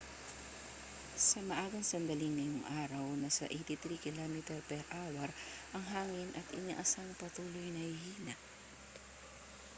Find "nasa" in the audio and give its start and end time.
3.23-3.45